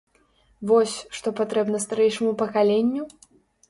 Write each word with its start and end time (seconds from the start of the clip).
Вось, 0.71 0.95
што 1.19 1.35
патрэбна 1.43 1.85
старэйшаму 1.87 2.37
пакаленню? 2.45 3.03